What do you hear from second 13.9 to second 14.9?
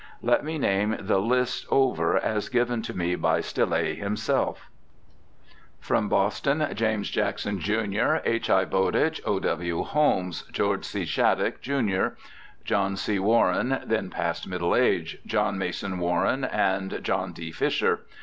past middle